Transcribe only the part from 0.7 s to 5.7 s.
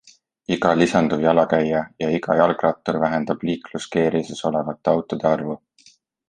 lisanduv jalakäija ja iga jalgrattur vähendab liikluskeerises olevate autode arvu.